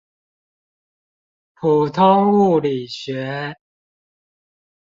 [1.53, 3.53] 普通物理學